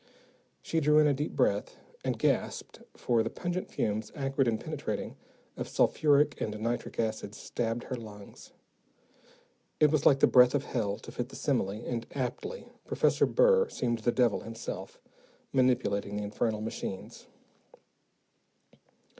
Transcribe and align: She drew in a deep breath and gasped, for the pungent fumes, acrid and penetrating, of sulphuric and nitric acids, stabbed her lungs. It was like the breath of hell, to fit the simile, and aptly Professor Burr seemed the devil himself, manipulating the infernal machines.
She 0.63 0.79
drew 0.79 0.97
in 0.97 1.05
a 1.05 1.13
deep 1.13 1.35
breath 1.35 1.77
and 2.03 2.17
gasped, 2.17 2.81
for 2.97 3.21
the 3.21 3.29
pungent 3.29 3.69
fumes, 3.69 4.11
acrid 4.15 4.47
and 4.47 4.59
penetrating, 4.59 5.15
of 5.55 5.67
sulphuric 5.69 6.41
and 6.41 6.59
nitric 6.59 6.99
acids, 6.99 7.37
stabbed 7.37 7.83
her 7.83 7.95
lungs. 7.95 8.51
It 9.79 9.91
was 9.91 10.03
like 10.03 10.19
the 10.19 10.25
breath 10.25 10.55
of 10.55 10.63
hell, 10.63 10.97
to 10.97 11.11
fit 11.11 11.29
the 11.29 11.35
simile, 11.35 11.69
and 11.85 12.07
aptly 12.15 12.67
Professor 12.87 13.27
Burr 13.27 13.69
seemed 13.69 13.99
the 13.99 14.11
devil 14.11 14.39
himself, 14.39 14.99
manipulating 15.53 16.15
the 16.17 16.23
infernal 16.23 16.61
machines. 16.61 17.27